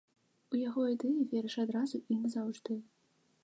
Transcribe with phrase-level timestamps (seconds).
[0.53, 2.83] У яго ідэі верыш адразу і назаўжды.